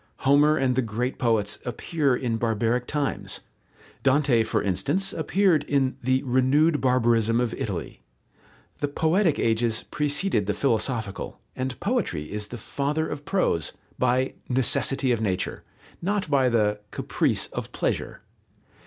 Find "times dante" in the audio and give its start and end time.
2.87-4.41